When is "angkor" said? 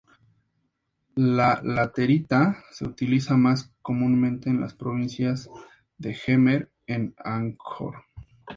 7.23-8.05